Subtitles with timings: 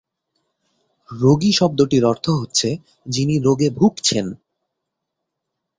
[1.09, 2.69] রোগী শব্দটির অর্থ হচ্ছে
[3.05, 4.29] 'যিনি রোগে ভুগছেন'।